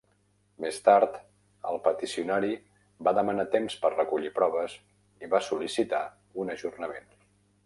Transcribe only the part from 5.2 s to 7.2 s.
i va sol·licitar un ajornament.